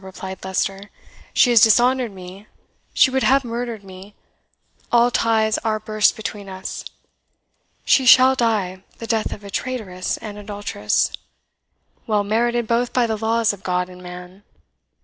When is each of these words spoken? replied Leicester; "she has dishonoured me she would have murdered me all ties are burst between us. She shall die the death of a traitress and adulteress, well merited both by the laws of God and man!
replied 0.03 0.43
Leicester; 0.43 0.89
"she 1.31 1.51
has 1.51 1.61
dishonoured 1.61 2.11
me 2.11 2.47
she 2.91 3.11
would 3.11 3.21
have 3.21 3.43
murdered 3.45 3.83
me 3.83 4.15
all 4.91 5.11
ties 5.11 5.59
are 5.59 5.79
burst 5.79 6.15
between 6.15 6.49
us. 6.49 6.83
She 7.85 8.07
shall 8.07 8.33
die 8.33 8.83
the 8.97 9.05
death 9.05 9.31
of 9.31 9.43
a 9.43 9.51
traitress 9.51 10.17
and 10.17 10.39
adulteress, 10.39 11.11
well 12.07 12.23
merited 12.23 12.65
both 12.65 12.93
by 12.93 13.05
the 13.05 13.15
laws 13.15 13.53
of 13.53 13.61
God 13.61 13.89
and 13.89 14.01
man! 14.01 14.41